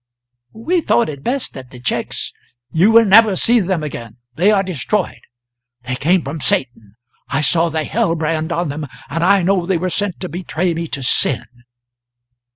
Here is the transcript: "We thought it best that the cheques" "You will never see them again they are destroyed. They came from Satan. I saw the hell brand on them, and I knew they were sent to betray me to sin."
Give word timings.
"We 0.55 0.81
thought 0.81 1.09
it 1.09 1.23
best 1.23 1.53
that 1.53 1.69
the 1.69 1.79
cheques" 1.79 2.33
"You 2.71 2.89
will 2.89 3.05
never 3.05 3.35
see 3.35 3.59
them 3.59 3.83
again 3.83 4.17
they 4.33 4.49
are 4.51 4.63
destroyed. 4.63 5.21
They 5.85 5.95
came 5.95 6.23
from 6.23 6.41
Satan. 6.41 6.95
I 7.29 7.41
saw 7.41 7.69
the 7.69 7.83
hell 7.83 8.15
brand 8.15 8.51
on 8.51 8.69
them, 8.69 8.87
and 9.11 9.23
I 9.23 9.43
knew 9.43 9.67
they 9.67 9.77
were 9.77 9.91
sent 9.91 10.19
to 10.21 10.27
betray 10.27 10.73
me 10.73 10.87
to 10.87 11.03
sin." 11.03 11.45